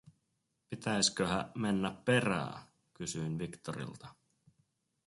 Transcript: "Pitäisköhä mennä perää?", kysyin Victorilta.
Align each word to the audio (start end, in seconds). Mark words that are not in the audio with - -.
"Pitäisköhä 0.69 1.51
mennä 1.55 2.01
perää?", 2.05 2.67
kysyin 2.93 3.39
Victorilta. 3.39 4.07